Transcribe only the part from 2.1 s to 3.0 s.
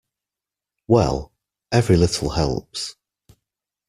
helps.